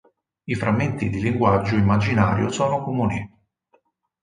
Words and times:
I 0.45 0.55
frammenti 0.55 1.09
di 1.11 1.21
linguaggio 1.21 1.75
immaginario 1.75 2.49
sono 2.49 2.83
comuni. 2.83 3.31